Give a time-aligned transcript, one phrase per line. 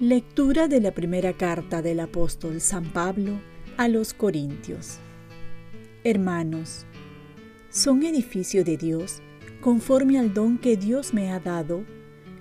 [0.00, 3.40] Lectura de la primera carta del apóstol San Pablo
[3.76, 4.98] a los Corintios.
[6.02, 6.84] Hermanos,
[7.70, 9.22] son edificio de Dios
[9.60, 11.84] conforme al don que Dios me ha dado.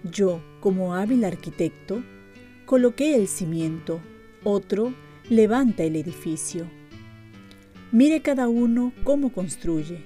[0.04, 2.04] Yo, como hábil arquitecto,
[2.65, 4.01] coloqué el cimiento,
[4.44, 4.94] otro
[5.30, 6.68] levanta el edificio.
[7.92, 10.04] Mire cada uno cómo construye.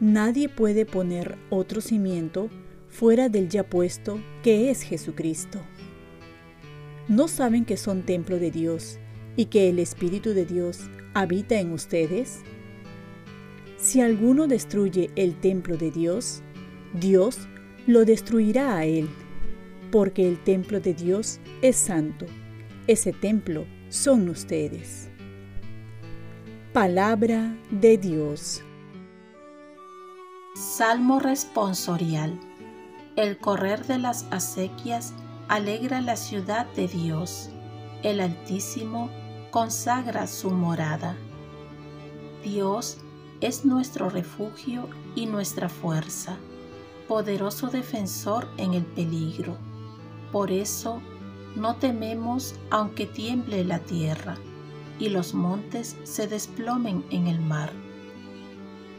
[0.00, 2.48] Nadie puede poner otro cimiento
[2.88, 5.60] fuera del ya puesto que es Jesucristo.
[7.08, 8.98] ¿No saben que son templo de Dios
[9.36, 12.40] y que el Espíritu de Dios habita en ustedes?
[13.78, 16.42] Si alguno destruye el templo de Dios,
[16.94, 17.46] Dios
[17.86, 19.08] lo destruirá a él,
[19.92, 22.26] porque el templo de Dios es santo.
[22.88, 25.08] Ese templo son ustedes.
[26.72, 28.62] Palabra de Dios.
[30.54, 32.38] Salmo responsorial.
[33.16, 35.14] El correr de las acequias
[35.48, 37.50] alegra la ciudad de Dios.
[38.04, 39.10] El Altísimo
[39.50, 41.16] consagra su morada.
[42.44, 42.98] Dios
[43.40, 46.36] es nuestro refugio y nuestra fuerza,
[47.08, 49.56] poderoso defensor en el peligro.
[50.30, 51.02] Por eso
[51.56, 54.36] no tememos aunque tiemble la tierra
[54.98, 57.72] y los montes se desplomen en el mar.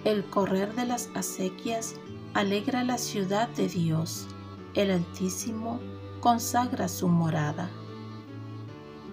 [0.03, 1.95] El correr de las acequias
[2.33, 4.27] alegra la ciudad de Dios.
[4.73, 5.79] El Altísimo
[6.19, 7.69] consagra su morada.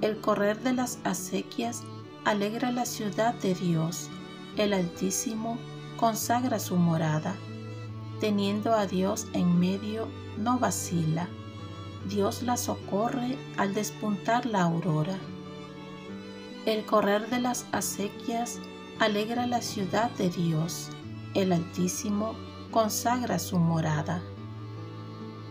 [0.00, 1.82] El correr de las acequias
[2.24, 4.08] alegra la ciudad de Dios.
[4.56, 5.58] El Altísimo
[5.96, 7.34] consagra su morada.
[8.20, 10.08] Teniendo a Dios en medio,
[10.38, 11.28] no vacila.
[12.08, 15.16] Dios la socorre al despuntar la aurora.
[16.66, 18.58] El correr de las acequias
[18.98, 20.90] alegra la ciudad de Dios.
[21.34, 22.34] El Altísimo
[22.70, 24.22] consagra su morada.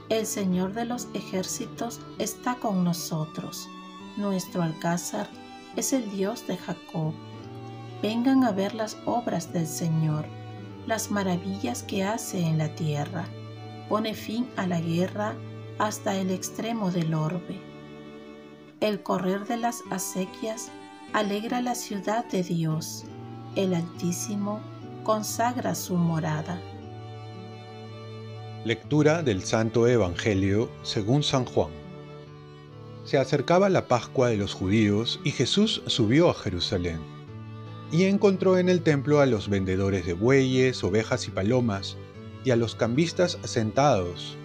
[0.09, 3.67] El Señor de los ejércitos está con nosotros.
[4.15, 5.27] Nuestro alcázar
[5.75, 7.13] es el Dios de Jacob.
[8.03, 10.27] Vengan a ver las obras del Señor,
[10.85, 13.25] las maravillas que hace en la tierra.
[13.89, 15.35] Pone fin a la guerra
[15.79, 17.59] hasta el extremo del orbe.
[18.79, 20.69] El correr de las acequias
[21.13, 23.05] alegra la ciudad de Dios.
[23.55, 24.59] El Altísimo
[25.03, 26.59] consagra su morada.
[28.65, 31.71] Lectura del Santo Evangelio según San Juan.
[33.03, 36.99] Se acercaba la Pascua de los judíos y Jesús subió a Jerusalén.
[37.91, 41.97] Y encontró en el templo a los vendedores de bueyes, ovejas y palomas,
[42.43, 44.37] y a los cambistas sentados,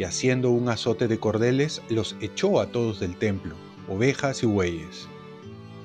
[0.00, 3.54] y haciendo un azote de cordeles los echó a todos del templo,
[3.86, 5.08] ovejas y bueyes.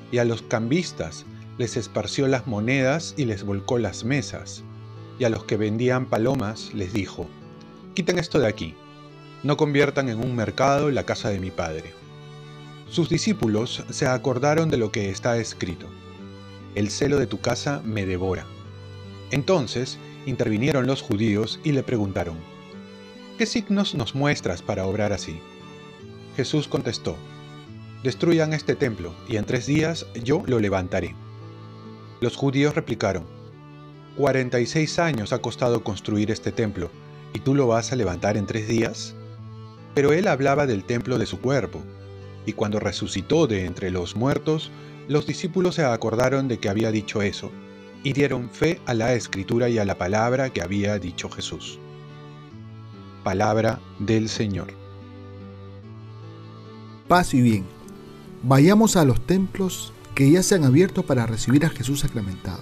[0.10, 1.26] Y a los cambistas
[1.58, 4.64] les esparció las monedas y les volcó las mesas,
[5.20, 7.28] y a los que vendían palomas les dijo,
[7.94, 8.74] Quiten esto de aquí.
[9.44, 11.92] No conviertan en un mercado la casa de mi padre.
[12.88, 15.88] Sus discípulos se acordaron de lo que está escrito.
[16.74, 18.46] El celo de tu casa me devora.
[19.32, 22.55] Entonces intervinieron los judíos y le preguntaron,
[23.38, 25.40] ¿qué signos nos muestras para obrar así?
[26.36, 27.16] Jesús contestó,
[28.04, 31.16] destruyan este templo y en tres días yo lo levantaré.
[32.22, 33.26] Los judíos replicaron,
[34.18, 36.90] 46 años ha costado construir este templo
[37.36, 39.14] ¿Y tú lo vas a levantar en tres días?
[39.94, 41.84] Pero él hablaba del templo de su cuerpo,
[42.46, 44.72] y cuando resucitó de entre los muertos,
[45.10, 47.52] los discípulos se acordaron de que había dicho eso,
[48.04, 51.78] y dieron fe a la escritura y a la palabra que había dicho Jesús.
[53.26, 54.68] Palabra del Señor.
[57.08, 57.66] Paz y bien.
[58.44, 62.62] Vayamos a los templos que ya se han abierto para recibir a Jesús sacramentado.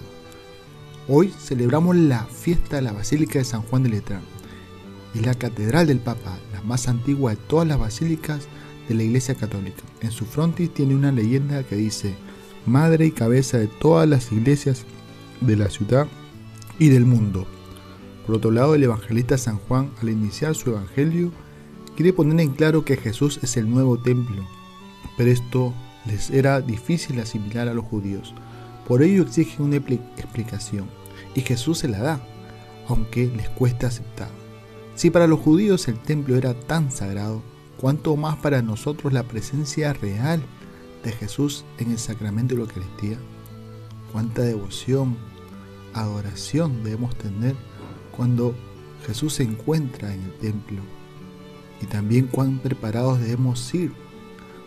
[1.06, 4.22] Hoy celebramos la fiesta de la Basílica de San Juan de Letrán
[5.12, 8.48] y la Catedral del Papa, la más antigua de todas las basílicas
[8.88, 9.82] de la Iglesia Católica.
[10.00, 12.14] En su frontis tiene una leyenda que dice,
[12.64, 14.86] Madre y cabeza de todas las iglesias
[15.42, 16.06] de la ciudad
[16.78, 17.46] y del mundo.
[18.26, 21.30] Por otro lado, el evangelista San Juan, al iniciar su evangelio,
[21.96, 24.46] quiere poner en claro que Jesús es el nuevo templo,
[25.16, 25.74] pero esto
[26.06, 28.34] les era difícil asimilar a los judíos.
[28.88, 30.86] Por ello exige una explicación,
[31.34, 32.20] y Jesús se la da,
[32.88, 34.30] aunque les cuesta aceptar.
[34.94, 37.42] Si para los judíos el templo era tan sagrado,
[37.78, 40.42] cuánto más para nosotros la presencia real
[41.02, 43.18] de Jesús en el sacramento de la Eucaristía.
[44.12, 45.16] Cuánta devoción,
[45.92, 47.54] adoración debemos tener
[48.16, 48.54] cuando
[49.06, 50.82] Jesús se encuentra en el templo.
[51.82, 53.92] Y también cuán preparados debemos ir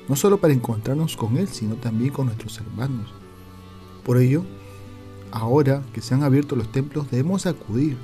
[0.08, 3.14] no solo para encontrarnos con Él, sino también con nuestros hermanos.
[4.04, 4.44] Por ello,
[5.32, 7.98] ahora que se han abierto los templos, debemos acudir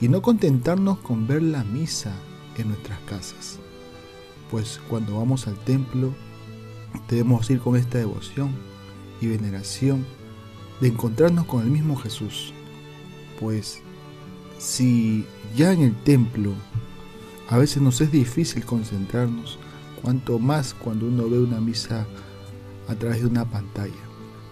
[0.00, 2.12] y no contentarnos con ver la misa
[2.56, 3.58] en nuestras casas.
[4.50, 6.12] Pues cuando vamos al templo,
[7.08, 8.50] debemos ir con esta devoción
[9.20, 10.04] y veneración
[10.80, 12.52] de encontrarnos con el mismo Jesús.
[13.38, 13.82] Pues
[14.60, 15.24] si
[15.56, 16.52] ya en el templo
[17.48, 19.58] a veces nos es difícil concentrarnos,
[20.02, 22.06] cuanto más cuando uno ve una misa
[22.86, 23.92] a través de una pantalla.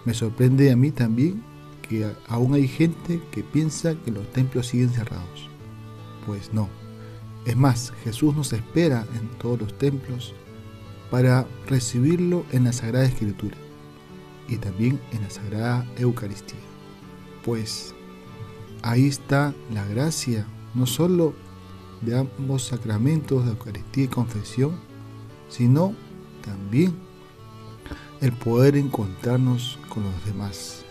[0.03, 1.41] Me sorprende a mí también
[1.87, 5.47] que aún hay gente que piensa que los templos siguen cerrados.
[6.25, 6.67] Pues no.
[7.45, 10.33] Es más, Jesús nos espera en todos los templos
[11.09, 13.57] para recibirlo en la Sagrada Escritura
[14.47, 16.59] y también en la Sagrada Eucaristía.
[17.45, 17.95] Pues
[18.81, 21.33] ahí está la gracia, no solo
[22.01, 24.79] de ambos sacramentos de Eucaristía y confesión,
[25.49, 25.93] sino
[26.43, 26.93] también
[28.21, 30.85] el poder encontrarnos con los demás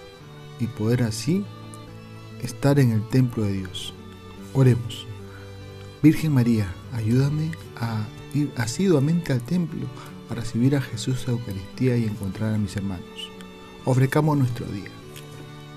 [0.60, 1.44] y poder así
[2.42, 3.94] estar en el templo de Dios.
[4.54, 5.06] Oremos.
[6.02, 8.04] Virgen María, ayúdame a
[8.34, 9.86] ir asiduamente al templo
[10.30, 13.30] a recibir a Jesús a Eucaristía y encontrar a mis hermanos.
[13.84, 14.90] Ofrecamos nuestro día.